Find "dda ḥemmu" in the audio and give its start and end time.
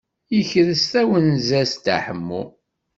1.77-2.43